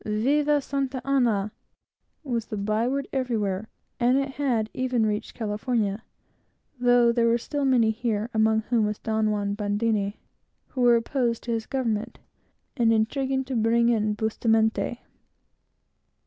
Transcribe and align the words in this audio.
"Viva 0.03 0.61
Santa 0.61 0.99
Ana!" 1.05 1.51
was 2.23 2.47
the 2.47 2.57
by 2.57 2.87
word 2.87 3.07
everywhere, 3.13 3.69
and 3.99 4.17
it 4.17 4.29
had 4.31 4.67
even 4.73 5.05
reached 5.05 5.35
California, 5.35 6.01
though 6.79 7.11
there 7.11 7.27
were 7.27 7.37
still 7.37 7.65
many 7.65 7.91
here, 7.91 8.27
among 8.33 8.61
whom 8.63 8.87
was 8.87 8.97
Don 8.97 9.29
Juan 9.29 9.53
Bandini, 9.53 10.19
who 10.69 10.81
were 10.81 10.95
opposed 10.95 11.43
to 11.43 11.51
his 11.51 11.67
government, 11.67 12.17
and 12.75 12.91
intriguing 12.91 13.43
to 13.43 13.55
bring 13.55 13.89
in 13.89 14.15
Bustamente. 14.15 15.01